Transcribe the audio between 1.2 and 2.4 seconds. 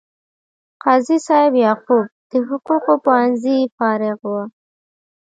صاحب یعقوب د